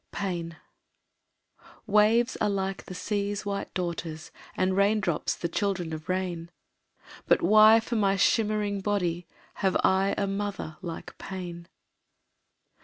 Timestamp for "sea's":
2.95-3.45